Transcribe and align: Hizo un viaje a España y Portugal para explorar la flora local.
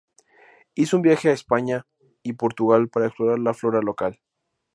Hizo 0.73 0.95
un 0.95 1.03
viaje 1.03 1.29
a 1.29 1.33
España 1.33 1.85
y 2.23 2.33
Portugal 2.33 2.89
para 2.89 3.05
explorar 3.05 3.37
la 3.37 3.53
flora 3.53 3.81
local. 3.83 4.19